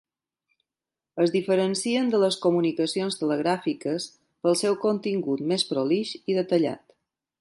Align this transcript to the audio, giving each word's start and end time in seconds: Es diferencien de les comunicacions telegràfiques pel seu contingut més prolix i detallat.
Es 1.25 1.33
diferencien 1.35 2.09
de 2.15 2.21
les 2.23 2.37
comunicacions 2.45 3.19
telegràfiques 3.19 4.09
pel 4.47 4.57
seu 4.63 4.79
contingut 4.87 5.45
més 5.53 5.67
prolix 5.75 6.19
i 6.23 6.39
detallat. 6.41 6.83